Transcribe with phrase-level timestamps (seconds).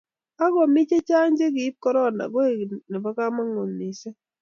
[0.43, 2.57] ak ko mi chechang che ki ib korona koek
[2.91, 4.17] nebo kamangut mising